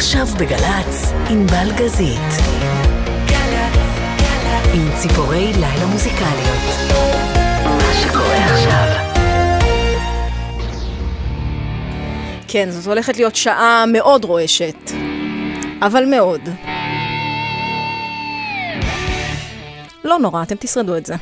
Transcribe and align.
עכשיו 0.00 0.26
בגל"צ, 0.38 1.12
ענבל 1.30 1.72
גזית. 1.76 2.30
עם 4.74 4.90
ציפורי 4.96 5.52
לילה 5.52 5.86
מוזיקליות. 5.86 6.90
מה 7.64 7.92
שקורה 8.02 8.36
עכשיו. 8.36 8.86
כן, 12.48 12.70
זאת 12.70 12.86
הולכת 12.86 13.16
להיות 13.16 13.36
שעה 13.36 13.84
מאוד 13.92 14.24
רועשת. 14.24 14.90
אבל 15.82 16.04
מאוד. 16.04 16.40
לא 20.04 20.18
נורא, 20.18 20.42
אתם 20.42 20.56
תשרדו 20.58 20.96
את 20.96 21.06
זה. 21.06 21.14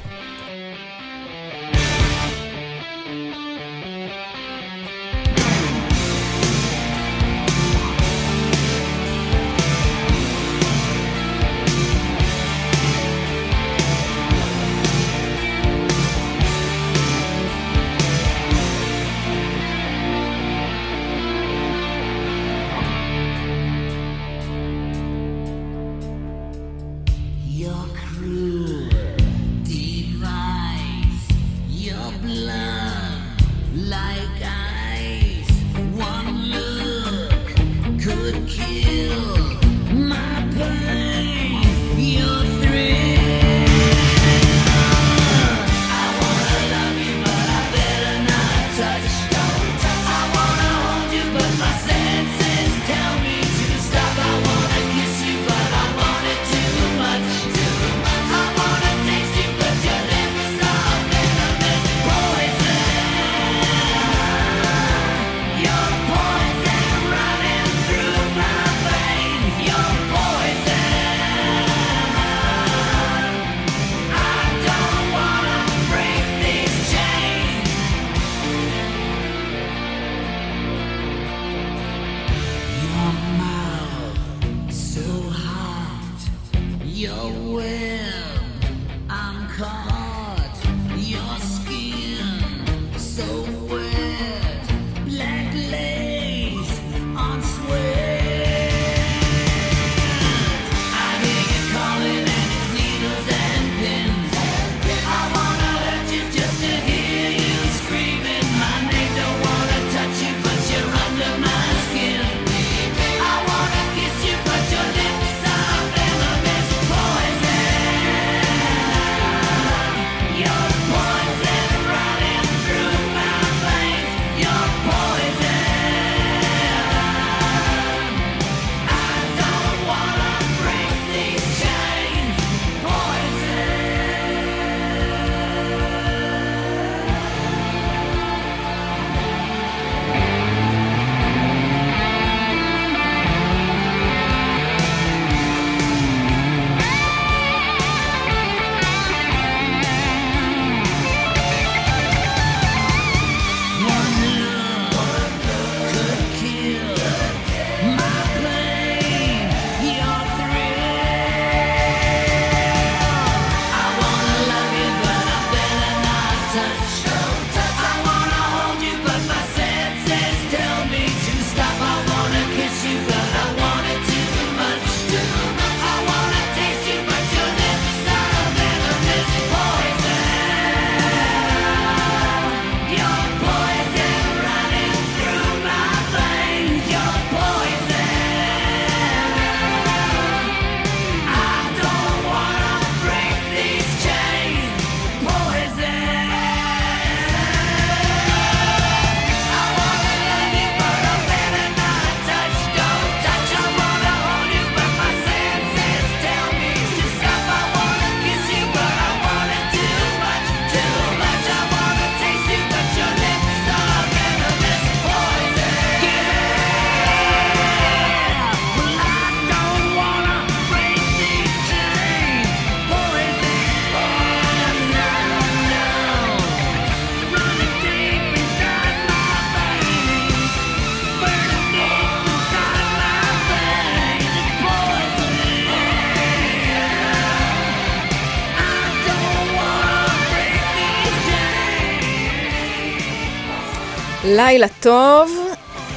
לילה 244.39 244.67
טוב. 244.81 245.31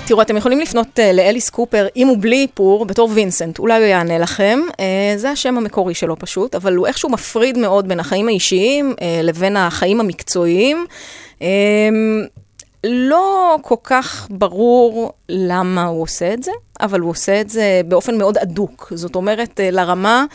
תראו, 0.07 0.21
אתם 0.21 0.37
יכולים 0.37 0.59
לפנות 0.59 0.99
uh, 0.99 1.13
לאליס 1.13 1.49
קופר, 1.49 1.87
אם 1.95 2.07
הוא 2.07 2.17
בלי 2.21 2.41
איפור, 2.41 2.85
בתור 2.85 3.09
וינסנט, 3.13 3.59
אולי 3.59 3.77
הוא 3.77 3.85
יענה 3.85 4.17
לכם. 4.17 4.59
Uh, 4.71 4.75
זה 5.15 5.29
השם 5.29 5.57
המקורי 5.57 5.93
שלו 5.93 6.19
פשוט, 6.19 6.55
אבל 6.55 6.75
הוא 6.75 6.87
איכשהו 6.87 7.09
מפריד 7.09 7.57
מאוד 7.57 7.87
בין 7.87 7.99
החיים 7.99 8.27
האישיים 8.27 8.93
uh, 8.97 9.03
לבין 9.23 9.57
החיים 9.57 9.99
המקצועיים. 9.99 10.85
Um, 11.39 11.43
לא 12.83 13.57
כל 13.61 13.75
כך 13.83 14.27
ברור 14.29 15.13
למה 15.29 15.85
הוא 15.85 16.01
עושה 16.01 16.33
את 16.33 16.43
זה. 16.43 16.51
אבל 16.81 16.99
הוא 16.99 17.09
עושה 17.09 17.41
את 17.41 17.49
זה 17.49 17.81
באופן 17.87 18.17
מאוד 18.17 18.37
אדוק. 18.37 18.93
זאת 18.95 19.15
אומרת, 19.15 19.59
אה, 19.59 19.71
לרמה 19.71 20.25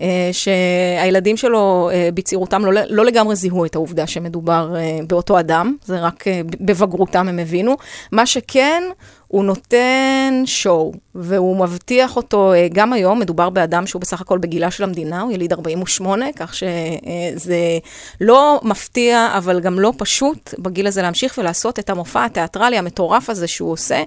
אה, 0.00 0.30
שהילדים 0.32 1.36
שלו 1.36 1.90
אה, 1.92 2.08
בצעירותם 2.14 2.64
לא, 2.64 2.80
לא 2.88 3.04
לגמרי 3.04 3.36
זיהו 3.36 3.64
את 3.64 3.74
העובדה 3.74 4.06
שמדובר 4.06 4.74
באותו 5.06 5.40
אדם, 5.40 5.76
זה 5.84 6.00
רק 6.00 6.24
בבגרותם 6.60 7.28
הם 7.28 7.38
הבינו. 7.38 7.76
מה 8.12 8.26
שכן, 8.26 8.82
הוא 9.28 9.44
נותן 9.44 10.42
שואו, 10.44 10.92
והוא 11.14 11.56
מבטיח 11.56 12.16
אותו 12.16 12.52
גם 12.72 12.92
היום, 12.92 13.18
מדובר 13.18 13.50
באדם 13.50 13.86
שהוא 13.86 14.00
בסך 14.00 14.20
הכל 14.20 14.38
בגילה 14.38 14.70
של 14.70 14.84
המדינה, 14.84 15.20
הוא 15.20 15.32
יליד 15.32 15.52
48, 15.52 16.26
כך 16.36 16.54
שזה 16.54 17.78
לא 18.20 18.60
מפתיע, 18.62 19.28
אבל 19.36 19.60
גם 19.60 19.80
לא 19.80 19.92
פשוט 19.96 20.54
בגיל 20.58 20.86
הזה 20.86 21.02
להמשיך 21.02 21.38
ולעשות 21.38 21.78
את 21.78 21.90
המופע 21.90 22.24
התיאטרלי 22.24 22.78
המטורף 22.78 23.30
הזה 23.30 23.46
שהוא 23.46 23.72
עושה, 23.72 24.02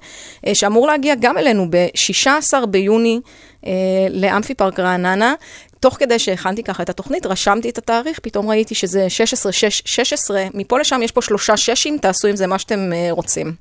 שאמור 0.54 0.88
להגיע 0.88 1.16
גם 1.20 1.38
אלינו 1.38 1.68
ביוני 2.66 3.20
אה, 3.66 3.72
לאמפי 4.10 4.54
פארק 4.54 4.80
רעננה. 4.80 5.34
תוך 5.80 5.98
כדי 6.00 6.20
שהכנתי 6.20 6.64
ככה 6.64 6.84
את 6.84 6.90
התוכנית, 6.90 7.26
רשמתי 7.26 7.70
את 7.70 7.78
התאריך, 7.78 8.20
פתאום 8.20 8.50
ראיתי 8.50 8.76
שזה 8.76 9.08
16-16, 10.30 10.32
מפה 10.54 10.80
לשם 10.80 11.02
יש 11.04 11.12
פה 11.12 11.22
שלושה 11.22 11.58
ששים, 11.58 11.98
תעשו 11.98 12.28
עם 12.28 12.36
זה 12.36 12.48
מה 12.48 12.60
שאתם 12.60 12.94
אה, 12.94 13.08
רוצים. 13.12 13.54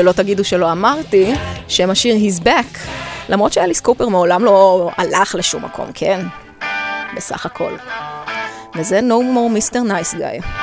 שלא 0.00 0.12
תגידו 0.12 0.44
שלא 0.44 0.72
אמרתי, 0.72 1.34
שם 1.68 1.90
השיר 1.90 2.16
He's 2.16 2.44
Back, 2.44 2.78
למרות 3.28 3.52
שאליס 3.52 3.80
קופר 3.80 4.08
מעולם 4.08 4.44
לא 4.44 4.90
הלך 4.96 5.34
לשום 5.34 5.64
מקום, 5.64 5.86
כן? 5.94 6.20
בסך 7.16 7.46
הכל. 7.46 7.72
וזה 8.76 9.00
No 9.00 9.12
More 9.34 9.72
Mr. 9.72 9.76
Nice 9.76 10.14
Guy. 10.14 10.59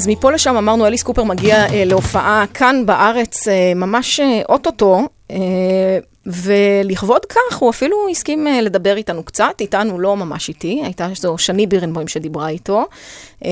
אז 0.00 0.08
מפה 0.08 0.32
לשם 0.32 0.56
אמרנו, 0.56 0.86
אליס 0.86 1.02
קופר 1.02 1.24
מגיע 1.24 1.66
אה, 1.66 1.84
להופעה 1.84 2.44
כאן 2.54 2.86
בארץ 2.86 3.48
אה, 3.48 3.72
ממש 3.76 4.20
אה, 4.20 4.42
אוטוטו, 4.48 5.08
ולכבוד 6.26 7.26
כך 7.26 7.56
הוא 7.58 7.70
אפילו 7.70 8.08
הסכים 8.10 8.46
אה, 8.46 8.60
לדבר 8.60 8.96
איתנו 8.96 9.24
קצת, 9.24 9.54
איתנו 9.60 9.98
לא 9.98 10.16
ממש 10.16 10.48
איתי, 10.48 10.80
הייתה 10.84 11.06
זו 11.14 11.38
שני 11.38 11.66
בירנבוים 11.66 12.08
שדיברה 12.08 12.48
איתו, 12.48 12.86
אה, 13.44 13.50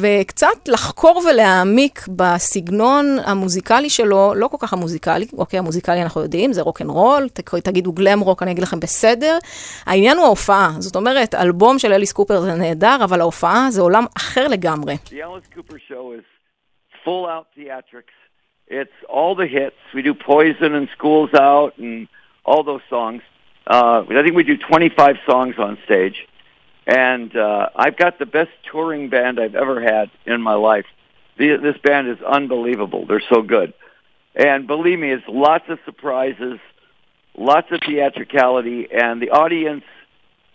וקצת 0.00 0.68
לחקור 0.68 1.22
ולהעמיק 1.30 2.08
בסגנון 2.16 3.16
המוזיקלי 3.24 3.90
שלו, 3.90 4.34
לא 4.34 4.48
כל 4.48 4.56
כך 4.60 4.72
המוזיקלי, 4.72 5.26
אוקיי, 5.38 5.58
המוזיקלי 5.58 6.02
אנחנו 6.02 6.20
יודעים, 6.20 6.52
זה 6.52 6.62
rock 6.62 6.82
and 6.82 6.90
roll, 6.90 7.28
תגידו 7.64 7.92
גלם 7.92 8.20
רוק, 8.20 8.42
אני 8.42 8.50
אגיד 8.50 8.62
לכם 8.62 8.80
בסדר. 8.80 9.38
העניין 9.86 10.16
הוא 10.16 10.26
ההופעה, 10.26 10.70
זאת 10.78 10.96
אומרת, 10.96 11.34
אלבום 11.34 11.78
של 11.78 11.92
אליס 11.92 12.12
קופר 12.12 12.40
זה 12.40 12.54
נהדר, 12.54 12.96
אבל 13.04 13.20
ההופעה 13.20 13.66
זה 13.70 13.80
עולם 13.80 14.04
אחר 14.16 14.48
לגמרי. 14.48 14.96
The 15.06 15.10
Alice 15.10 15.58
Cooper 15.58 15.78
Show 15.88 16.18
is 16.18 16.26
full 17.04 17.26
out 17.26 17.46
theatrics. 17.56 18.25
It's 18.68 18.92
all 19.08 19.34
the 19.34 19.46
hits. 19.46 19.76
We 19.94 20.02
do 20.02 20.14
Poison 20.14 20.74
and 20.74 20.88
Schools 20.96 21.30
Out 21.34 21.78
and 21.78 22.08
all 22.44 22.62
those 22.62 22.80
songs. 22.90 23.22
Uh, 23.66 24.04
I 24.08 24.22
think 24.22 24.34
we 24.34 24.44
do 24.44 24.56
25 24.56 25.16
songs 25.26 25.56
on 25.58 25.78
stage. 25.84 26.26
And 26.86 27.36
uh, 27.36 27.70
I've 27.74 27.96
got 27.96 28.18
the 28.18 28.26
best 28.26 28.50
touring 28.70 29.08
band 29.08 29.40
I've 29.40 29.56
ever 29.56 29.80
had 29.80 30.10
in 30.24 30.40
my 30.40 30.54
life. 30.54 30.86
The, 31.36 31.56
this 31.56 31.76
band 31.78 32.08
is 32.08 32.22
unbelievable. 32.22 33.06
They're 33.06 33.22
so 33.28 33.42
good. 33.42 33.74
And 34.34 34.66
believe 34.66 34.98
me, 34.98 35.10
it's 35.10 35.24
lots 35.28 35.64
of 35.68 35.78
surprises, 35.84 36.58
lots 37.36 37.72
of 37.72 37.80
theatricality, 37.86 38.88
and 38.92 39.20
the 39.20 39.30
audience, 39.30 39.84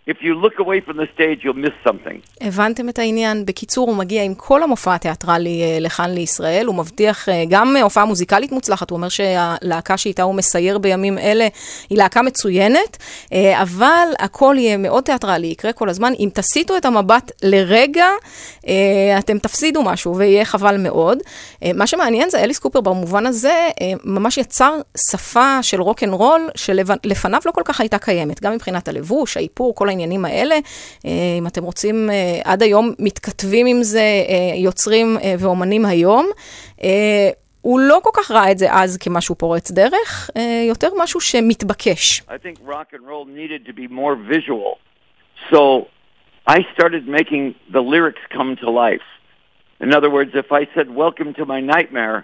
if 0.06 0.16
you 0.20 0.34
look 0.34 0.58
away 0.58 0.80
from 0.80 0.96
the 0.96 1.06
stage, 1.14 1.44
you'll 1.44 1.62
miss 1.66 1.88
something. 1.88 2.20
הבנתם 2.40 2.88
את 2.88 2.98
העניין? 2.98 3.46
בקיצור, 3.46 3.88
הוא 3.88 3.96
מגיע 3.96 4.22
עם 4.22 4.34
כל 4.34 4.62
המופע 4.62 4.94
התיאטרלי 4.94 5.62
אה, 5.62 5.78
לכאן 5.80 6.10
לישראל, 6.10 6.66
הוא 6.66 6.74
מבטיח 6.74 7.28
אה, 7.28 7.44
גם 7.48 7.76
הופעה 7.76 8.04
מוזיקלית 8.04 8.52
מוצלחת, 8.52 8.90
הוא 8.90 8.96
אומר 8.96 9.08
שהלהקה 9.08 9.96
שאיתה 9.96 10.22
הוא 10.22 10.34
מסייר 10.34 10.78
בימים 10.78 11.18
אלה 11.18 11.48
היא 11.90 11.98
להקה 11.98 12.22
מצוינת, 12.22 12.96
אה, 13.32 13.62
אבל 13.62 14.08
הכל 14.18 14.54
יהיה 14.58 14.76
מאוד 14.76 15.04
תיאטרלי, 15.04 15.46
יקרה 15.46 15.72
כל 15.72 15.88
הזמן. 15.88 16.12
אם 16.18 16.28
תסיטו 16.34 16.76
את 16.76 16.84
המבט 16.84 17.32
לרגע, 17.42 18.06
אתם 19.18 19.38
תפסידו 19.38 19.82
משהו 19.82 20.16
ויהיה 20.16 20.44
חבל 20.44 20.76
מאוד. 20.78 21.18
מה 21.74 21.86
שמעניין 21.86 22.30
זה 22.30 22.38
אליס 22.38 22.58
קופר 22.58 22.80
במובן 22.80 23.26
הזה, 23.26 23.68
ממש 24.04 24.38
יצר 24.38 24.74
שפה 25.10 25.62
של 25.62 25.80
רוק 25.80 26.02
אנד 26.02 26.12
רול, 26.12 26.48
שלפניו 26.54 27.40
לא 27.46 27.50
כל 27.50 27.62
כך 27.64 27.80
הייתה 27.80 27.98
קיימת, 27.98 28.42
גם 28.42 28.52
מבחינת 28.52 28.88
הלבוש, 28.88 29.36
האיפור, 29.36 29.74
כל 29.74 29.88
העניינים 29.92 30.24
האלה. 30.24 30.54
אה, 31.06 31.10
אם 31.38 31.46
אתם 31.46 31.62
רוצים, 31.64 32.10
אה, 32.10 32.40
עד 32.44 32.62
היום 32.62 32.92
מתכתבים 32.98 33.66
עם 33.66 33.82
זה 33.82 34.00
אה, 34.00 34.56
יוצרים 34.56 35.16
אה, 35.22 35.34
ואומנים 35.38 35.84
היום. 35.84 36.26
אה, 36.84 37.30
הוא 37.60 37.80
לא 37.80 38.00
כל 38.02 38.10
כך 38.14 38.30
ראה 38.30 38.50
את 38.50 38.58
זה 38.58 38.66
אז 38.70 38.96
כמשהו 38.96 39.34
פורץ 39.34 39.70
דרך, 39.70 40.30
אה, 40.36 40.64
יותר 40.68 40.88
משהו 40.98 41.20
שמתבקש. 41.20 42.20
I 42.20 42.24
think 42.24 42.68
rock 42.68 42.88
and 42.92 43.04
roll 43.06 43.24
needed 43.26 43.66
to 43.68 43.72
be 43.72 43.86
more 43.88 44.16
visual. 44.34 44.72
So 45.52 45.60
I 46.56 46.58
started 46.74 47.02
making 47.18 47.54
the 47.76 47.82
lyrics 47.94 48.24
come 48.36 48.50
to 48.62 48.70
life. 48.84 49.08
In 49.84 49.90
other 49.98 50.10
words, 50.16 50.32
if 50.44 50.48
I 50.60 50.62
said, 50.74 50.86
Welcome 51.04 51.30
to 51.38 51.44
my 51.54 51.60
nightmare, 51.74 52.18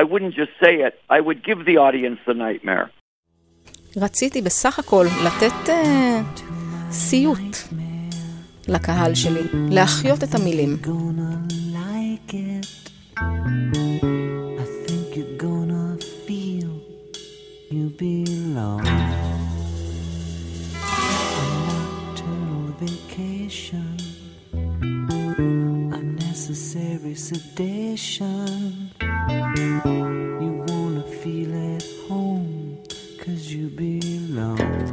I 0.00 0.02
wouldn't 0.10 0.34
just 0.42 0.52
say 0.62 0.74
it, 0.86 0.94
I 1.16 1.18
would 1.26 1.40
give 1.48 1.58
the 1.70 1.76
audience 1.86 2.18
the 2.26 2.34
nightmare. 2.34 2.86
רציתי 4.02 4.42
בסך 4.42 4.78
הכל 4.78 5.04
לתת 5.26 5.68
אה, 5.68 6.20
סיוט 6.90 7.56
לקהל 8.68 9.14
שלי, 9.14 9.42
להחיות 9.70 10.24
את 10.24 10.34
המילים. 10.34 10.76
You 30.40 30.52
wanna 30.68 31.04
feel 31.20 31.52
at 31.74 31.84
home, 32.08 32.78
cause 33.22 33.44
you 33.54 33.66
belong. 33.80 34.85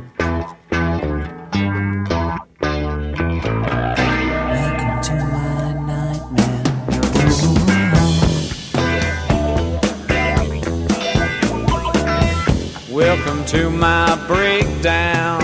To 13.53 13.69
my 13.69 14.15
breakdown. 14.25 15.42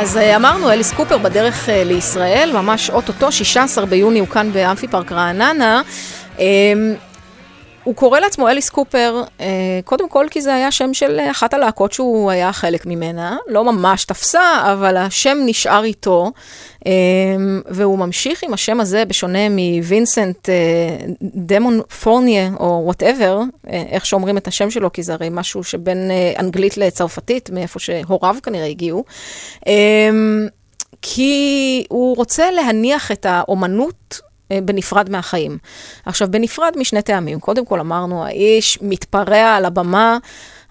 אז 0.00 0.16
אה, 0.16 0.36
אמרנו, 0.36 0.70
אליס 0.70 0.92
קופר 0.92 1.18
בדרך 1.18 1.68
אה, 1.68 1.84
לישראל, 1.84 2.50
ממש 2.52 2.90
אוטוטו, 2.90 3.32
16 3.32 3.86
ביוני 3.86 4.18
הוא 4.18 4.28
כאן 4.28 4.52
באמפי 4.52 4.88
פארק 4.88 5.12
רעננה. 5.12 5.82
הוא 7.90 7.96
קורא 7.96 8.20
לעצמו 8.20 8.48
אליס 8.48 8.68
קופר, 8.68 9.22
אה, 9.40 9.46
קודם 9.84 10.08
כל 10.08 10.26
כי 10.30 10.40
זה 10.40 10.54
היה 10.54 10.70
שם 10.70 10.94
של 10.94 11.20
אחת 11.30 11.54
הלהקות 11.54 11.92
שהוא 11.92 12.30
היה 12.30 12.52
חלק 12.52 12.86
ממנה, 12.86 13.36
לא 13.46 13.64
ממש 13.64 14.04
תפסה, 14.04 14.72
אבל 14.72 14.96
השם 14.96 15.38
נשאר 15.46 15.84
איתו, 15.84 16.30
אה, 16.86 16.92
והוא 17.66 17.98
ממשיך 17.98 18.42
עם 18.42 18.54
השם 18.54 18.80
הזה, 18.80 19.04
בשונה 19.04 19.38
מווינסנט 19.48 20.48
אה, 20.48 20.54
דמון 21.22 21.80
פורניה, 21.82 22.50
או 22.60 22.82
whatever, 22.84 23.40
איך 23.66 24.06
שאומרים 24.06 24.36
את 24.36 24.48
השם 24.48 24.70
שלו, 24.70 24.92
כי 24.92 25.02
זה 25.02 25.12
הרי 25.14 25.28
משהו 25.30 25.64
שבין 25.64 26.10
אנגלית 26.38 26.76
לצרפתית, 26.76 27.50
מאיפה 27.50 27.78
שהוריו 27.78 28.36
כנראה 28.42 28.66
הגיעו. 28.66 29.04
כי 31.02 31.84
הוא 31.88 32.16
רוצה 32.16 32.50
להניח 32.50 33.12
את 33.12 33.26
האומנות 33.26 34.20
בנפרד 34.64 35.10
מהחיים. 35.10 35.58
עכשיו, 36.06 36.28
בנפרד 36.30 36.72
משני 36.76 37.02
טעמים. 37.02 37.40
קודם 37.40 37.64
כל 37.66 37.80
אמרנו, 37.80 38.24
האיש 38.24 38.78
מתפרע 38.82 39.56
על 39.56 39.64
הבמה. 39.64 40.18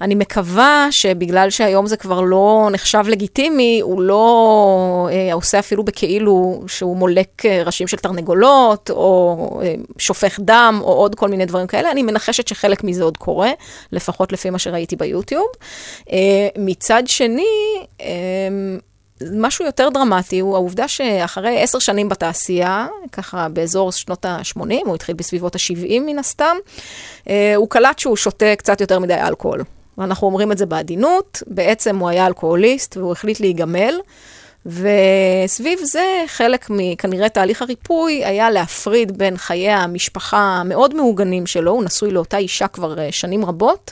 אני 0.01 0.15
מקווה 0.15 0.87
שבגלל 0.91 1.49
שהיום 1.49 1.85
זה 1.85 1.97
כבר 1.97 2.21
לא 2.21 2.69
נחשב 2.71 3.03
לגיטימי, 3.07 3.79
הוא 3.83 4.01
לא 4.01 5.09
אה, 5.11 5.33
עושה 5.33 5.59
אפילו 5.59 5.83
בכאילו 5.83 6.63
שהוא 6.67 6.97
מולק 6.97 7.45
אה, 7.45 7.63
ראשים 7.65 7.87
של 7.87 7.97
תרנגולות, 7.97 8.89
או 8.89 9.59
אה, 9.63 9.75
שופך 9.97 10.39
דם, 10.39 10.79
או 10.83 10.93
עוד 10.93 11.15
כל 11.15 11.27
מיני 11.27 11.45
דברים 11.45 11.67
כאלה. 11.67 11.91
אני 11.91 12.03
מנחשת 12.03 12.47
שחלק 12.47 12.83
מזה 12.83 13.03
עוד 13.03 13.17
קורה, 13.17 13.51
לפחות 13.91 14.31
לפי 14.31 14.49
מה 14.49 14.59
שראיתי 14.59 14.95
ביוטיוב. 14.95 15.47
אה, 16.11 16.47
מצד 16.57 17.03
שני, 17.05 17.45
אה, 18.01 18.07
משהו 19.32 19.65
יותר 19.65 19.89
דרמטי 19.89 20.39
הוא 20.39 20.55
העובדה 20.55 20.88
שאחרי 20.88 21.62
עשר 21.62 21.79
שנים 21.79 22.10
בתעשייה, 22.10 22.88
ככה 23.12 23.49
באזור 23.49 23.91
שנות 23.91 24.25
ה-80, 24.25 24.60
הוא 24.86 24.95
התחיל 24.95 25.15
בסביבות 25.15 25.55
ה-70 25.55 25.99
מן 26.05 26.19
הסתם, 26.19 26.55
אה, 27.29 27.55
הוא 27.55 27.69
קלט 27.69 27.99
שהוא 27.99 28.15
שותה 28.15 28.55
קצת 28.58 28.82
יותר 28.82 28.99
מדי 28.99 29.13
אלכוהול. 29.13 29.63
ואנחנו 29.97 30.27
אומרים 30.27 30.51
את 30.51 30.58
זה 30.58 30.65
בעדינות, 30.65 31.43
בעצם 31.47 31.97
הוא 31.97 32.10
היה 32.10 32.27
אלכוהוליסט 32.27 32.97
והוא 32.97 33.12
החליט 33.12 33.39
להיגמל. 33.39 33.99
וסביב 34.65 35.79
זה, 35.84 36.23
חלק 36.27 36.67
מכנראה 36.69 37.29
תהליך 37.29 37.62
הריפוי 37.62 38.25
היה 38.25 38.51
להפריד 38.51 39.17
בין 39.17 39.38
חיי 39.38 39.71
המשפחה 39.71 40.38
המאוד 40.38 40.95
מעוגנים 40.95 41.47
שלו, 41.47 41.71
הוא 41.71 41.84
נשוי 41.84 42.12
לאותה 42.12 42.38
אישה 42.38 42.67
כבר 42.67 42.99
אה, 42.99 43.12
שנים 43.12 43.45
רבות, 43.45 43.91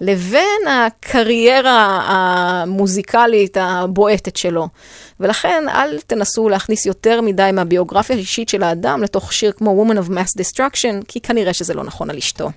לבין 0.00 0.68
הקריירה 0.70 2.02
המוזיקלית 2.06 3.56
הבועטת 3.60 4.36
שלו. 4.36 4.68
ולכן 5.20 5.64
אל 5.68 6.00
תנסו 6.06 6.48
להכניס 6.48 6.86
יותר 6.86 7.20
מדי 7.20 7.50
מהביוגרפיה 7.52 8.16
האישית 8.16 8.48
של 8.48 8.62
האדם 8.62 9.02
לתוך 9.02 9.32
שיר 9.32 9.52
כמו 9.52 9.84
Woman 9.84 9.96
of 9.96 10.10
Mass 10.10 10.42
Destruction, 10.42 11.04
כי 11.08 11.20
כנראה 11.20 11.52
שזה 11.52 11.74
לא 11.74 11.84
נכון 11.84 12.10
על 12.10 12.16
אשתו. 12.16 12.50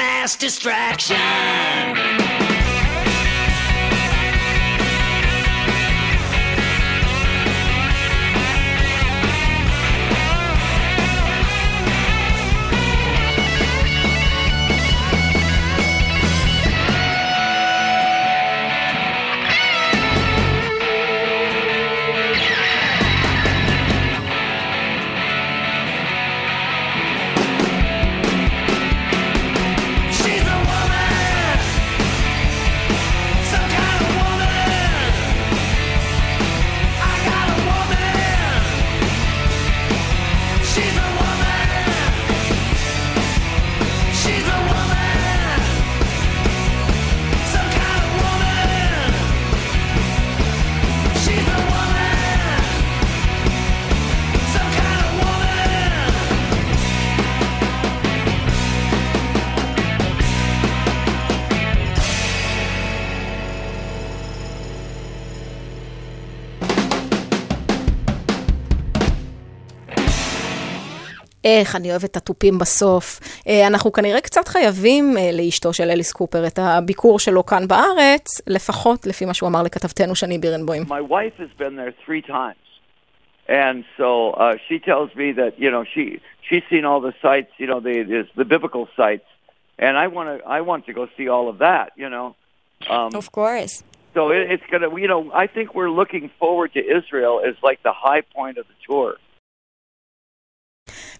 Mass 0.00 0.34
distraction. 0.34 2.09
איך 71.58 71.76
אני 71.76 71.90
אוהבת 71.90 72.04
את 72.04 72.16
התופים 72.16 72.58
בסוף. 72.58 73.20
אה, 73.48 73.66
אנחנו 73.66 73.92
כנראה 73.92 74.20
קצת 74.20 74.48
חייבים 74.48 75.04
אה, 75.18 75.30
לאשתו 75.32 75.72
של 75.72 75.90
אליס 75.90 76.12
קופר 76.12 76.46
את 76.46 76.58
הביקור 76.62 77.18
שלו 77.18 77.46
כאן 77.46 77.68
בארץ, 77.68 78.40
לפחות 78.46 79.06
לפי 79.06 79.24
מה 79.24 79.34
שהוא 79.34 79.48
אמר 79.48 79.62
לכתבתנו 79.62 80.14
שני 80.14 80.38
בירנבוים. 80.38 80.82
My 80.82 81.12
wife 81.12 81.36
has 81.38 81.62
been 81.62 81.76
there 81.76 81.92
three 82.06 82.22
times, 82.22 82.66
and 83.48 83.84
so 83.98 84.08
uh, 84.32 84.56
she 84.66 84.78
tells 84.78 85.10
me 85.20 85.32
that 85.40 85.52
you 85.58 85.70
know 85.74 85.84
she 85.94 86.04
she's 86.46 86.64
seen 86.72 86.84
all 86.88 87.00
the 87.08 87.14
sites, 87.24 87.52
you 87.62 87.66
know, 87.70 87.80
the 87.88 87.96
the, 88.12 88.20
the 88.40 88.46
biblical 88.54 88.84
sites, 89.00 89.28
and 89.84 89.92
I 90.04 90.06
want 90.16 90.26
to 90.32 90.36
I 90.58 90.60
want 90.70 90.82
to 90.88 90.92
go 90.98 91.04
see 91.16 91.26
all 91.34 91.46
of 91.52 91.56
that, 91.66 91.88
you 92.02 92.08
know. 92.14 92.26
Um, 92.94 93.10
Of 93.22 93.26
course. 93.38 93.74
so 94.16 94.20
it, 94.36 94.42
it's 94.52 94.66
gonna, 94.72 94.90
you 95.04 95.08
know, 95.12 95.22
I 95.44 95.46
think 95.54 95.66
we're 95.78 95.94
looking 96.00 96.30
forward 96.42 96.70
to 96.76 96.82
Israel 96.98 97.34
as 97.48 97.54
like 97.68 97.80
the 97.88 97.94
high 98.06 98.22
point 98.36 98.56
of 98.60 98.66
the 98.70 98.78
tour. 98.86 99.10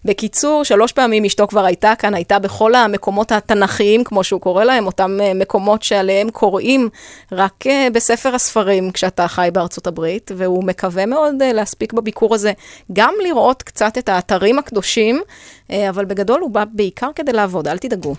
בקיצור, 0.05 0.63
שלוש 0.63 0.91
פעמים 0.91 1.25
אשתו 1.25 1.47
כבר 1.47 1.65
הייתה 1.65 1.93
כאן, 1.99 2.13
הייתה 2.13 2.39
בכל 2.39 2.75
המקומות 2.75 3.31
התנ"כיים, 3.31 4.03
כמו 4.03 4.23
שהוא 4.23 4.41
קורא 4.41 4.63
להם, 4.63 4.85
אותם 4.85 5.17
אה, 5.21 5.33
מקומות 5.33 5.83
שעליהם 5.83 6.29
קוראים 6.29 6.89
רק 7.31 7.67
אה, 7.67 7.87
בספר 7.93 8.35
הספרים 8.35 8.91
כשאתה 8.91 9.27
חי 9.27 9.49
בארצות 9.53 9.87
הברית, 9.87 10.31
והוא 10.37 10.63
מקווה 10.63 11.05
מאוד 11.05 11.41
אה, 11.41 11.53
להספיק 11.53 11.93
בביקור 11.93 12.35
הזה 12.35 12.51
גם 12.93 13.13
לראות 13.23 13.63
קצת 13.63 13.97
את 13.97 14.09
האתרים 14.09 14.59
הקדושים, 14.59 15.21
אבל 15.89 16.05
בגדול 16.05 16.41
הוא 16.41 16.51
בא 16.51 16.63
בעיקר 16.73 17.09
כדי 17.15 17.31
לעבוד, 17.33 17.67
אל 17.67 17.77
תדאגו. 17.77 18.15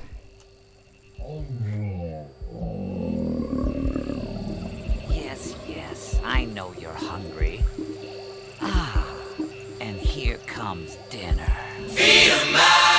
Feed 11.94 12.32
'em 12.32 12.56
out. 12.56 12.91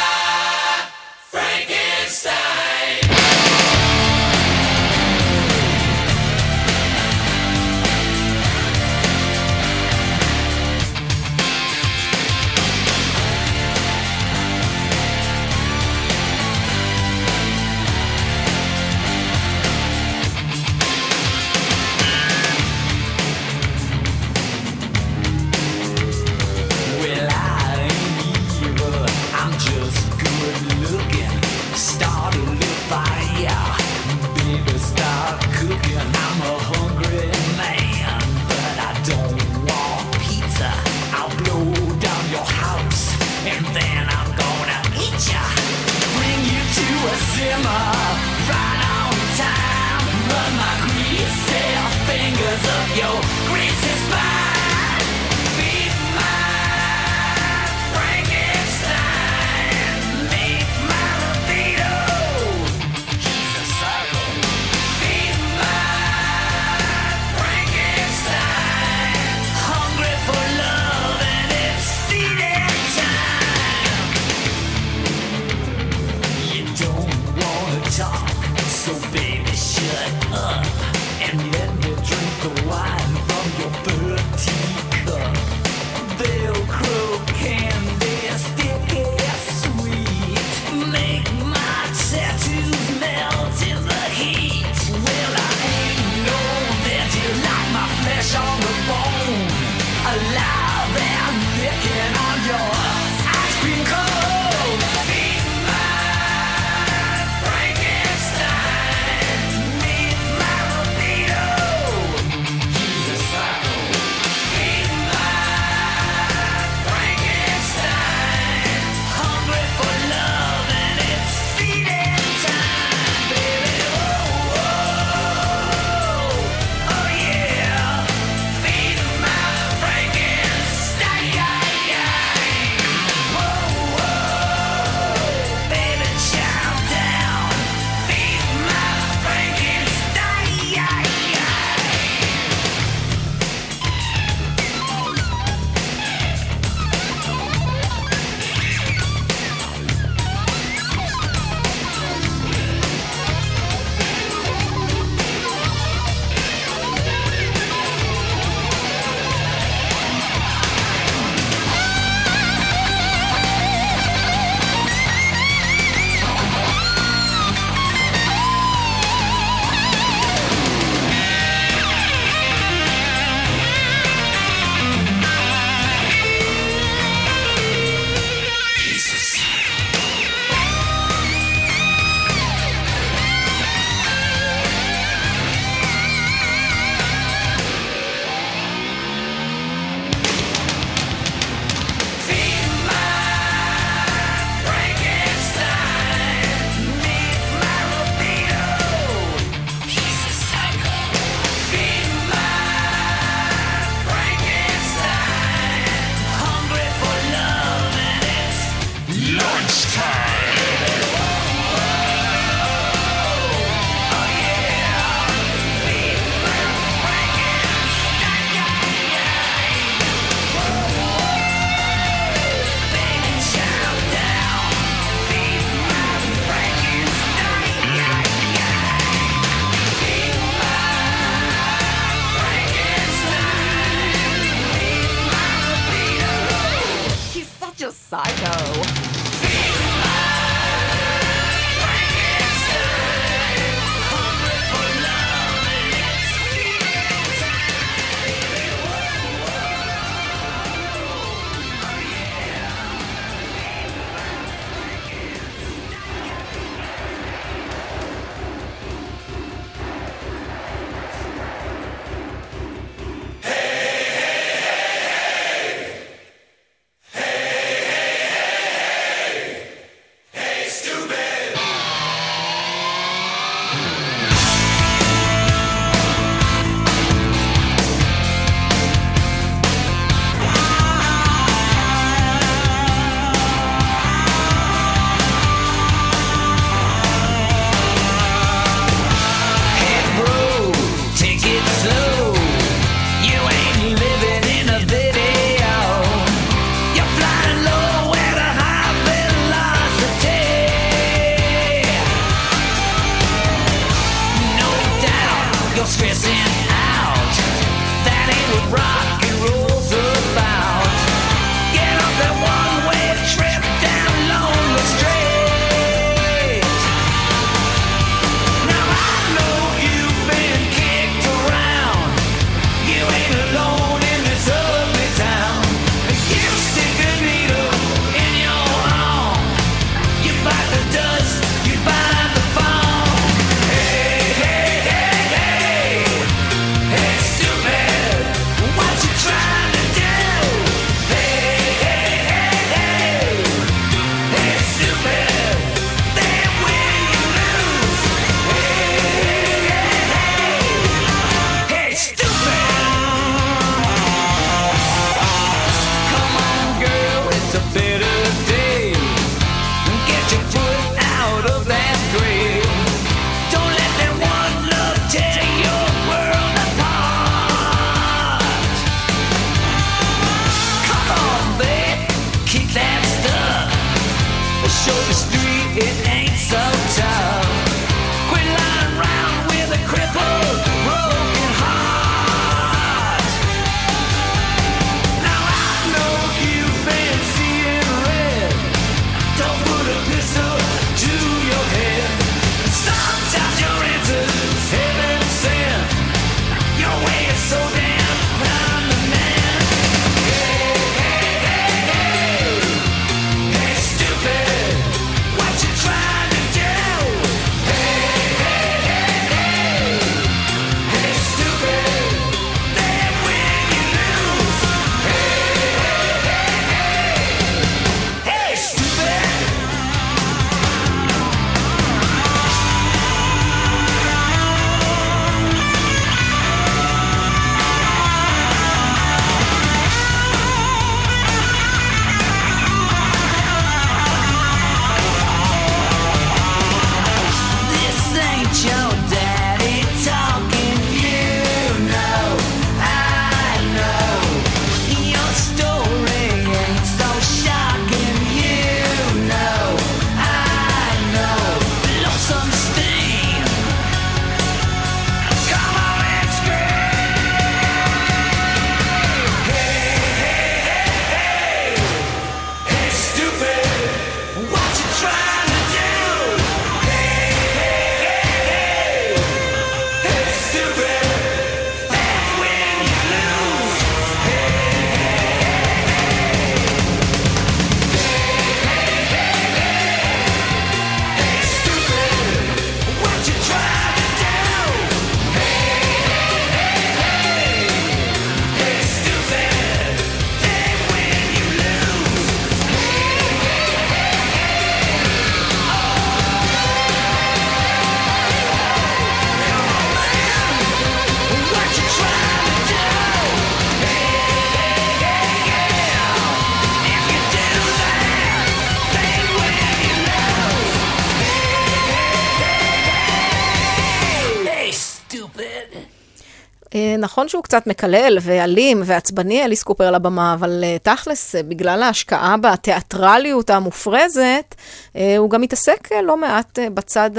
קצת 517.53 517.67
מקלל 517.67 518.17
ואלים 518.21 518.81
ועצבני, 518.85 519.43
אליס 519.45 519.63
קופר 519.63 519.83
על 519.83 519.95
הבמה, 519.95 520.33
אבל 520.33 520.63
אה, 520.63 520.77
תכלס, 520.83 521.35
אה, 521.35 521.43
בגלל 521.43 521.83
ההשקעה 521.83 522.35
בתיאטרליות 522.37 523.49
המופרזת, 523.49 524.55
אה, 524.95 525.17
הוא 525.17 525.29
גם 525.29 525.41
מתעסק 525.41 525.91
אה, 525.91 526.01
לא 526.01 526.17
מעט 526.17 526.59
אה, 526.59 526.69
בצד 526.69 527.09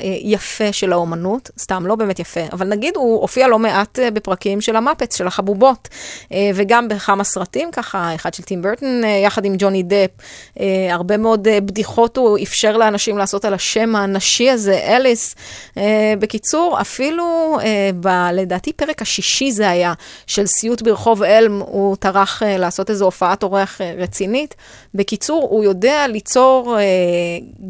היפה 0.00 0.72
של 0.72 0.92
האומנות, 0.92 1.50
סתם, 1.58 1.86
לא 1.86 1.94
באמת 1.94 2.18
יפה, 2.18 2.40
אבל 2.52 2.66
נגיד 2.66 2.96
הוא 2.96 3.20
הופיע 3.20 3.48
לא 3.48 3.58
מעט 3.58 3.98
אה, 3.98 4.10
בפרקים 4.10 4.60
של 4.60 4.76
המפץ, 4.76 5.16
של 5.16 5.26
החבובות, 5.26 5.88
אה, 6.32 6.50
וגם 6.54 6.88
בכמה 6.88 7.24
סרטים 7.24 7.70
ככה, 7.72 8.14
אחד 8.14 8.34
של 8.34 8.42
טים 8.42 8.62
ברטון 8.62 9.04
אה, 9.04 9.08
יחד 9.24 9.44
עם 9.44 9.54
ג'וני 9.58 9.82
דפ, 9.82 10.10
אה, 10.60 10.66
הרבה 10.90 11.16
מאוד 11.16 11.48
אה, 11.48 11.60
בדיחות 11.60 12.16
הוא 12.16 12.38
אפשר 12.42 12.76
לאנשים 12.76 13.18
לעשות 13.18 13.44
על 13.44 13.54
השם 13.54 13.96
הנשי 13.96 14.50
הזה, 14.50 14.74
אליס. 14.74 15.34
אה, 15.76 16.14
בקיצור, 16.18 16.80
אפילו 16.80 17.58
אה, 17.62 17.90
ב, 18.00 18.08
לדעתי 18.32 18.72
פרק 18.72 19.02
השישי 19.02 19.52
זה 19.52 19.70
היה, 19.70 19.77
של 20.26 20.46
סיוט 20.46 20.82
ברחוב 20.82 21.22
אלם, 21.22 21.60
הוא 21.60 21.96
טרח 21.96 22.42
אה, 22.42 22.56
לעשות 22.56 22.90
איזו 22.90 23.04
הופעת 23.04 23.42
אורח 23.42 23.80
אה, 23.80 23.94
רצינית. 23.98 24.54
בקיצור, 24.94 25.46
הוא 25.50 25.64
יודע 25.64 26.06
ליצור 26.06 26.78
אה, 26.78 26.84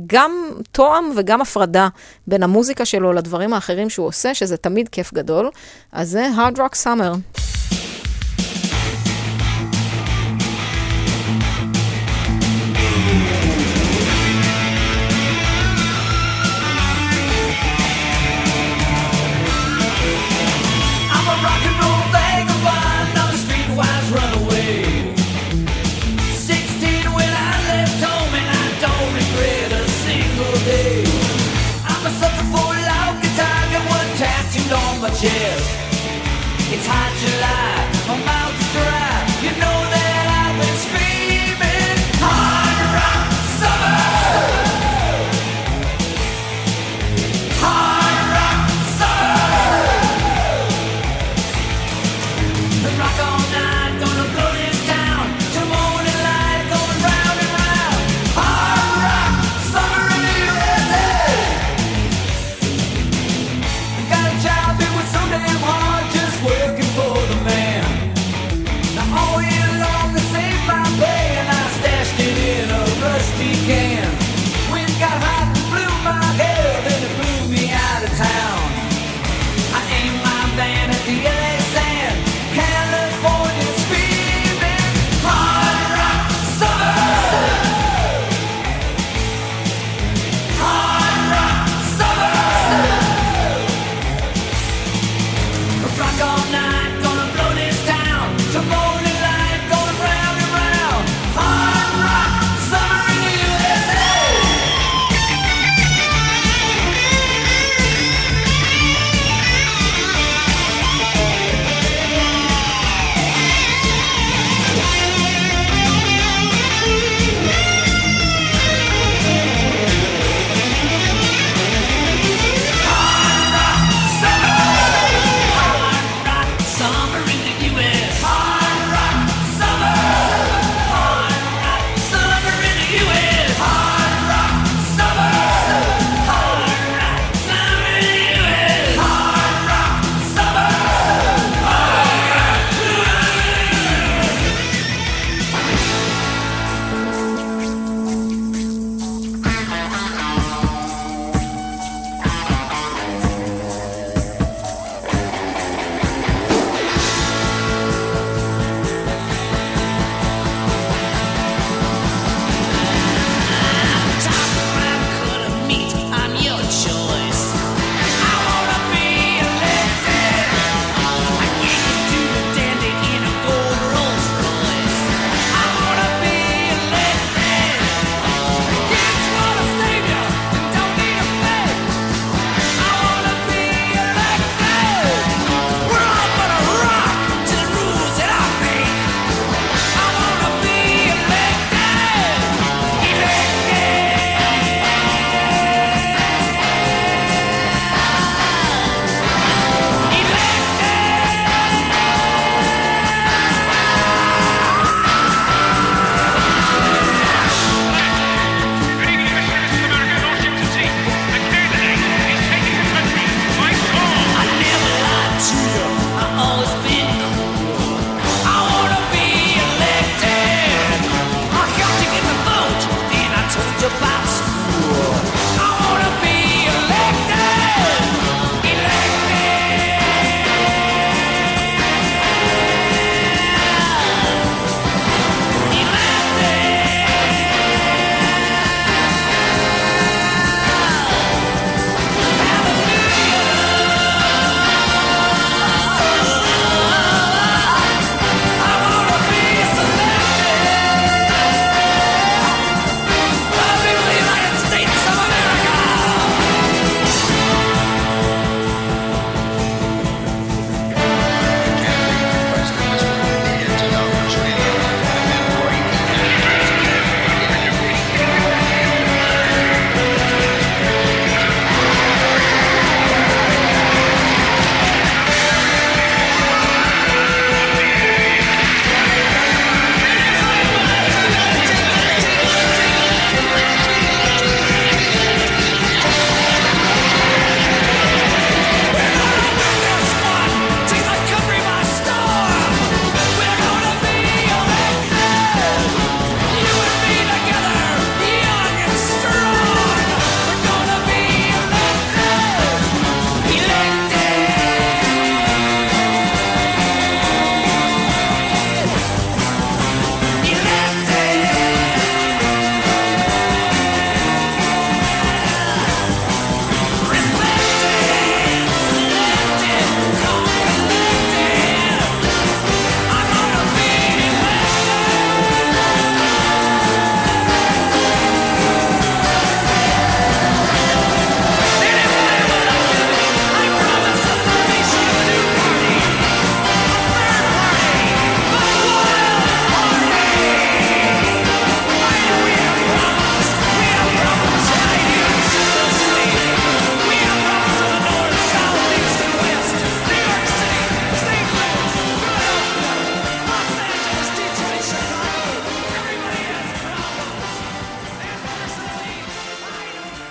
גם 0.07 0.33
תואם 0.73 1.05
וגם 1.17 1.41
הפרדה 1.41 1.89
בין 2.27 2.43
המוזיקה 2.43 2.85
שלו 2.85 3.13
לדברים 3.13 3.53
האחרים 3.53 3.91
שהוא 3.91 4.07
עושה, 4.07 4.35
שזה 4.35 4.57
תמיד 4.57 4.89
כיף 4.89 5.15
גדול. 5.15 5.51
אז 5.93 6.11
זה 6.11 6.29
Hard 6.37 6.59
Rock 6.59 6.85
Summer. 6.85 7.48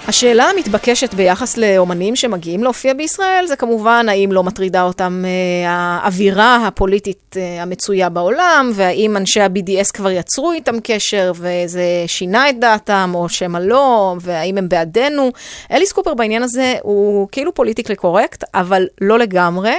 השאלה 0.10 0.44
המתבקשת 0.44 1.14
ביחס 1.14 1.58
לאומנים 1.58 2.16
שמגיעים 2.16 2.64
להופיע 2.64 2.94
בישראל 2.94 3.46
זה 3.46 3.56
כמובן 3.56 4.06
האם 4.10 4.30
לא 4.32 4.44
מטרידה 4.44 4.84
אותם 4.84 5.24
אה, 5.26 5.70
האווירה 5.70 6.68
הפוליטית 6.68 7.36
אה, 7.38 7.64
המצויה 7.64 8.10
בעולם, 8.10 8.70
והאם 8.74 9.18
אנשי 9.18 9.42
ה-BDS 9.42 9.94
כבר 9.94 10.10
יצרו 10.10 10.52
איתם 10.52 10.76
קשר 10.84 11.32
וזה 11.32 11.84
שינה 12.08 12.50
את 12.50 12.60
דעתם, 12.60 13.12
או 13.14 13.30
שמא 13.30 13.58
לא, 13.58 14.16
והאם 14.22 14.58
הם 14.58 14.70
בעדנו. 14.70 15.32
אליס 15.72 15.92
קופר 15.92 16.14
בעניין 16.14 16.44
הזה 16.44 16.74
הוא 16.82 17.28
כאילו 17.32 17.54
פוליטיקלי 17.54 17.96
קורקט, 17.96 18.44
אבל 18.54 18.84
לא 19.02 19.20
לגמרי. 19.20 19.76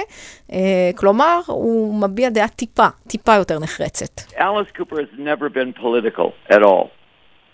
אה, 0.51 0.57
כלומר, 0.95 1.39
הוא 1.45 2.01
מביע 2.01 2.29
דעה 2.29 2.47
טיפה, 2.47 2.87
טיפה 3.07 3.35
יותר 3.35 3.59
נחרצת. 3.59 4.21
Alice 4.37 4.79
Cooper 4.79 4.95
has 4.95 5.19
never 5.19 5.49
been 5.49 5.73
political 5.81 6.55
at 6.55 6.61
all. 6.63 6.89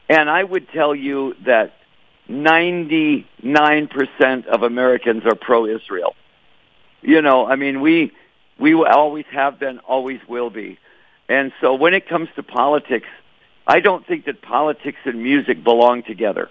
And 0.10 0.30
I 0.30 0.44
would 0.44 0.66
tell 0.74 0.94
you 0.94 1.34
that 1.46 1.70
99% 2.30 3.26
of 4.48 4.64
Americans 4.64 5.24
are 5.26 5.36
pro-Israel. 5.36 6.16
You 7.02 7.22
know, 7.22 7.46
I 7.46 7.56
mean, 7.56 7.82
we 7.82 8.12
we 8.58 8.74
always 8.74 9.26
have 9.32 9.60
been, 9.60 9.80
always 9.80 10.20
will 10.28 10.50
be. 10.50 10.80
And 11.28 11.52
so 11.62 11.74
when 11.76 11.94
it 11.94 12.08
comes 12.08 12.30
to 12.36 12.44
politics, 12.44 13.08
I 13.68 13.80
don't 13.80 14.06
think 14.06 14.26
that 14.26 14.42
politics 14.42 15.00
and 15.06 15.22
music 15.22 15.64
belong 15.64 16.04
together. 16.04 16.50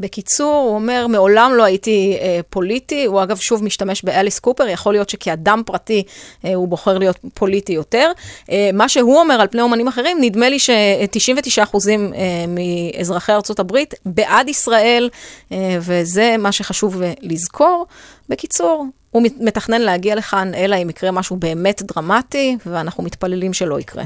בקיצור, 0.00 0.64
הוא 0.68 0.74
אומר, 0.74 1.06
מעולם 1.06 1.52
לא 1.54 1.64
הייתי 1.64 2.16
אה, 2.20 2.40
פוליטי, 2.50 3.04
הוא 3.04 3.22
אגב 3.22 3.36
שוב 3.36 3.64
משתמש 3.64 4.02
באליס 4.04 4.38
קופר, 4.38 4.68
יכול 4.68 4.94
להיות 4.94 5.08
שכאדם 5.10 5.62
פרטי 5.66 6.02
אה, 6.44 6.54
הוא 6.54 6.68
בוחר 6.68 6.98
להיות 6.98 7.18
פוליטי 7.34 7.72
יותר. 7.72 8.12
אה, 8.50 8.70
מה 8.72 8.88
שהוא 8.88 9.18
אומר 9.20 9.40
על 9.40 9.46
פני 9.50 9.62
אומנים 9.62 9.88
אחרים, 9.88 10.18
נדמה 10.20 10.48
לי 10.48 10.58
ש-99% 10.58 11.74
אה, 11.88 12.44
מאזרחי 12.48 13.32
הברית 13.58 13.94
בעד 14.06 14.48
ישראל, 14.48 15.08
אה, 15.52 15.78
וזה 15.80 16.36
מה 16.38 16.52
שחשוב 16.52 17.02
אה, 17.02 17.12
לזכור. 17.20 17.86
בקיצור, 18.28 18.86
הוא 19.10 19.22
מת- 19.22 19.40
מתכנן 19.40 19.80
להגיע 19.80 20.14
לכאן, 20.14 20.54
אלא 20.54 20.76
אם 20.82 20.90
יקרה 20.90 21.10
משהו 21.10 21.36
באמת 21.36 21.82
דרמטי, 21.82 22.56
ואנחנו 22.66 23.04
מתפללים 23.04 23.52
שלא 23.52 23.80
יקרה. 23.80 24.04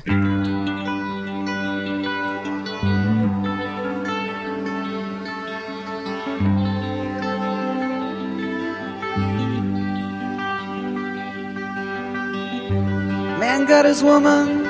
Man 13.57 13.67
got 13.67 13.85
his 13.85 14.03
woman 14.03 14.65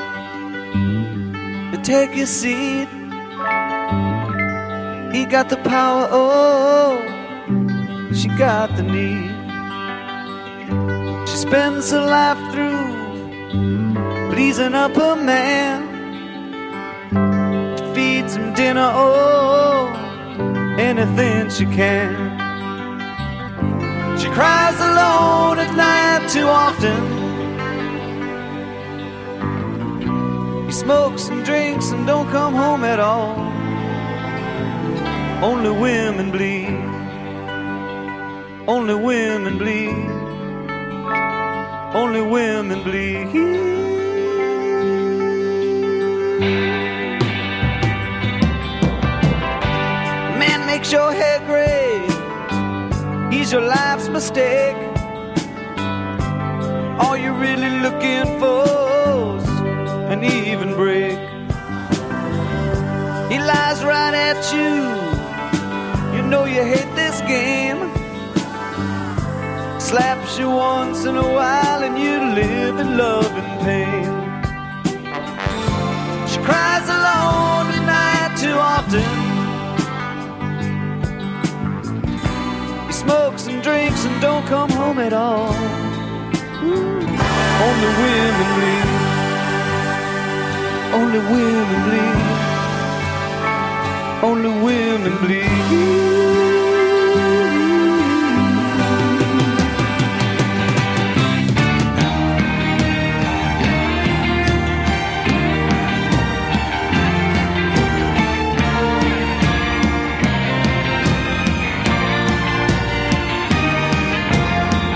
to 1.73 1.81
take 1.83 2.11
his 2.11 2.29
seat. 2.29 2.87
He 5.15 5.25
got 5.25 5.49
the 5.49 5.59
power, 5.65 6.07
oh, 6.11 7.01
she 8.13 8.29
got 8.37 8.77
the 8.77 8.83
need. 8.83 9.31
She 11.27 11.37
spends 11.37 11.93
her 11.93 12.05
life 12.05 12.37
through 12.53 12.93
pleasing 14.31 14.75
up 14.75 14.95
her 14.97 15.17
man. 15.17 15.79
She 17.79 17.85
feeds 17.95 18.37
him 18.37 18.53
dinner, 18.53 18.91
oh, 18.93 19.89
anything 20.79 21.49
she 21.49 21.65
can. 21.65 22.13
She 24.19 24.29
cries 24.29 24.79
alone 24.79 25.59
at 25.59 25.75
night 25.75 26.29
too 26.29 26.47
often. 26.47 27.24
Smokes 30.75 31.29
and 31.29 31.45
drinks 31.45 31.91
and 31.93 32.05
don't 32.05 32.29
come 32.31 32.53
home 32.53 32.83
at 32.83 32.99
all. 32.99 33.37
Only 35.43 35.71
women 35.71 36.33
bleed. 36.33 36.75
Only 38.67 38.95
women 38.95 39.57
bleed. 39.57 40.11
Only 41.95 42.23
women 42.23 42.83
bleed. 42.83 43.27
Man 50.41 50.67
makes 50.67 50.91
your 50.91 51.13
hair 51.13 51.39
gray. 51.47 52.01
He's 53.31 53.53
your 53.53 53.63
life's 53.63 54.09
mistake. 54.09 54.77
All 56.99 57.17
you're 57.17 57.39
really 57.39 57.81
looking 57.81 58.41
for's 58.41 58.94
an 60.15 60.23
even 60.23 60.75
break. 60.75 61.19
He 63.33 63.39
lies 63.53 63.83
right 63.93 64.15
at 64.29 64.41
you. 64.55 64.73
You 66.15 66.23
know 66.31 66.45
you 66.45 66.63
hate 66.63 66.93
this 66.95 67.21
game. 67.23 67.81
Slaps 69.81 70.39
you 70.39 70.49
once 70.51 71.05
in 71.05 71.17
a 71.17 71.29
while 71.39 71.83
and 71.83 71.99
you 71.99 72.15
live 72.41 72.79
in 72.79 72.97
love 72.97 73.33
and 73.41 73.51
pain. 73.67 74.05
She 76.31 76.39
cries 76.49 76.87
alone 76.99 77.67
at 77.77 77.85
night 77.99 78.33
too 78.45 78.57
often. 78.75 79.11
He 82.87 82.93
smokes 82.93 83.49
and 83.49 83.61
drinks 83.65 84.05
and 84.05 84.21
don't 84.23 84.47
come 84.47 84.71
home 84.71 85.01
at 85.01 85.13
all. 85.13 85.53
Ooh, 86.63 87.03
Only 87.67 87.91
women 88.01 88.49
bleed. 88.57 88.84
Only 90.95 91.19
women 91.19 91.81
bleed. 91.87 92.55
Only 94.23 94.49
women 94.63 95.15
bleed. 95.19 95.51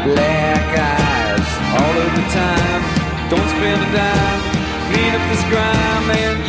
Black 0.04 0.78
eyes 0.78 1.50
all 1.74 1.96
of 2.04 2.10
the 2.14 2.24
time. 2.30 2.82
Don't 3.30 3.48
spend 3.50 3.82
a 3.82 3.92
dime. 3.96 4.42
Clean 4.92 5.14
up 5.16 5.28
this 5.28 5.44
grime 5.50 5.77
man. 6.08 6.47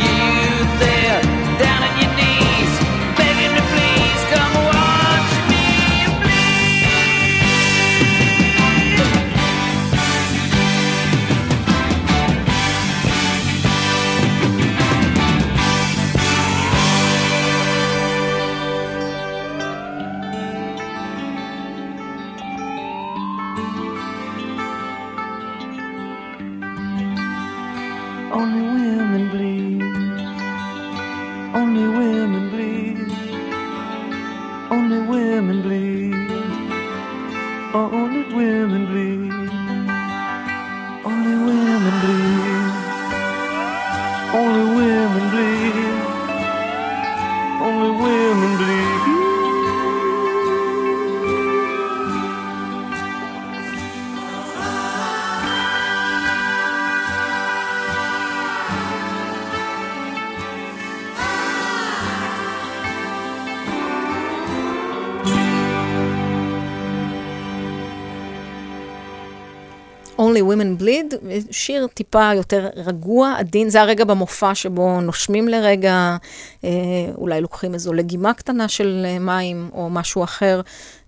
Women 70.50 70.82
Bleed, 70.82 71.14
שיר 71.50 71.86
טיפה 71.94 72.30
יותר 72.34 72.68
רגוע, 72.76 73.34
עדין, 73.38 73.68
זה 73.68 73.80
הרגע 73.80 74.04
במופע 74.04 74.54
שבו 74.54 75.00
נושמים 75.00 75.48
לרגע, 75.48 76.16
אה, 76.64 76.70
אולי 77.16 77.40
לוקחים 77.40 77.74
איזו 77.74 77.92
לגימה 77.92 78.34
קטנה 78.34 78.68
של 78.68 79.06
אה, 79.08 79.18
מים 79.18 79.70
או 79.74 79.90
משהו 79.90 80.24
אחר, 80.24 80.60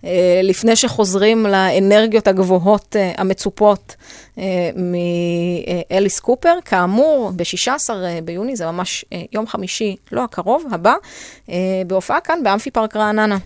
אה, 0.05 0.41
לפני 0.43 0.77
שחוזרים 0.77 1.47
לאנרגיות 1.47 2.29
הגבוהות 2.29 2.97
המצופות 3.17 3.97
מאליס 4.77 6.21
קופר. 6.21 6.55
כאמור, 6.65 7.31
ב-16 7.37 7.91
ביוני, 8.25 8.57
זה 8.57 8.67
ממש 8.67 9.05
יום 9.33 9.47
חמישי, 9.47 9.97
לא 10.13 10.25
הקרוב, 10.25 10.65
הבא, 10.71 10.95
בהופעה 11.87 12.21
כאן 12.21 12.43
באמפי 12.45 12.71
פארק 12.71 12.97
רעננה. 12.97 13.37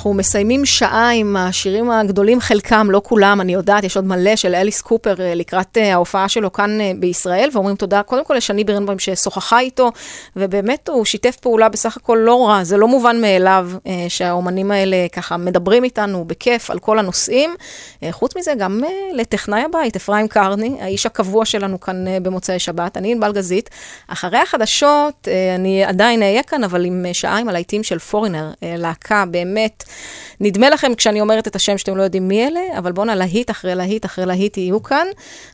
אנחנו 0.00 0.14
מסיימים 0.14 0.66
שעה 0.66 1.10
עם 1.10 1.36
השירים 1.36 1.90
הגדולים, 1.90 2.40
חלקם, 2.40 2.90
לא 2.90 3.02
כולם, 3.04 3.40
אני 3.40 3.52
יודעת, 3.52 3.84
יש 3.84 3.96
עוד 3.96 4.04
מלא 4.04 4.36
של 4.36 4.54
אליס 4.54 4.80
קופר 4.80 5.14
אה, 5.20 5.34
לקראת 5.34 5.78
אה, 5.78 5.92
ההופעה 5.92 6.28
שלו 6.28 6.52
כאן 6.52 6.80
אה, 6.80 6.92
בישראל, 6.98 7.48
ואומרים 7.52 7.76
תודה 7.76 8.02
קודם 8.02 8.24
כל 8.24 8.34
לשני 8.34 8.64
בירנבוים 8.64 8.98
ששוחחה 8.98 9.60
איתו, 9.60 9.90
ובאמת 10.36 10.88
הוא 10.88 11.04
שיתף 11.04 11.36
פעולה 11.36 11.68
בסך 11.68 11.96
הכל 11.96 12.18
לא 12.20 12.48
רע, 12.48 12.64
זה 12.64 12.76
לא 12.76 12.88
מובן 12.88 13.20
מאליו 13.20 13.70
שהאומנים 14.08 14.70
האלה 14.70 14.96
ככה 15.12 15.36
מדברים 15.36 15.84
איתנו 15.84 16.24
בכיף 16.24 16.70
על 16.70 16.78
כל 16.78 16.98
הנושאים. 16.98 17.54
חוץ 18.10 18.36
מזה, 18.36 18.52
גם 18.58 18.80
לטכנאי 19.14 19.62
הבית, 19.62 19.96
אפרים 19.96 20.28
קרני, 20.28 20.76
האיש 20.80 21.06
הקבוע 21.06 21.44
שלנו 21.44 21.80
כאן 21.80 22.04
במוצאי 22.22 22.58
שבת, 22.58 22.96
אני 22.96 23.12
ענבל 23.12 23.32
גזית. 23.32 23.70
אחרי 24.08 24.38
החדשות, 24.38 25.28
אני 25.54 25.84
עדיין 25.84 26.22
אהיה 26.22 26.42
כאן, 26.42 26.64
אבל 26.64 26.84
עם 26.84 27.06
שעה 27.12 27.38
עם 27.38 27.48
הלהיטים 27.48 27.82
של 27.82 27.98
פורינר, 27.98 28.50
להקה 28.62 29.24
באמת. 29.30 29.84
נדמה 30.40 30.70
לכם 30.70 30.94
כשאני 30.94 31.20
אומרת 31.20 31.48
את 31.48 31.56
השם 31.56 31.78
שאתם 31.78 31.96
לא 31.96 32.02
יודעים 32.02 32.28
מי 32.28 32.46
אלה, 32.46 32.60
אבל 32.78 32.92
בואנה, 32.92 33.14
להיט 33.14 33.50
אחרי 33.50 33.74
להיט 33.74 34.04
אחרי 34.04 34.26
להיט 34.26 34.56
יהיו 34.56 34.82
כאן. 34.82 35.06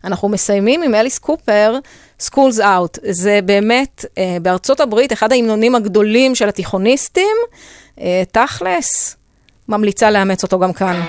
אנחנו 0.04 0.28
מסיימים 0.28 0.82
עם 0.82 0.94
אליס 0.94 1.18
קופר, 1.18 1.78
Schools 2.22 2.58
Out. 2.58 2.98
זה 3.02 3.40
באמת, 3.44 4.04
אה, 4.18 4.36
בארצות 4.42 4.80
הברית, 4.80 5.12
אחד 5.12 5.32
ההמנונים 5.32 5.74
הגדולים 5.74 6.34
של 6.34 6.48
התיכוניסטים. 6.48 7.36
אה, 8.00 8.22
תכלס, 8.32 9.16
ממליצה 9.68 10.10
לאמץ 10.10 10.42
אותו 10.42 10.58
גם 10.58 10.72
כאן. 10.72 11.00